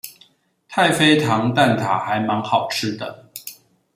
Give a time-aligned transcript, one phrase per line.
[0.67, 3.29] 太妃糖蛋塔還滿好吃的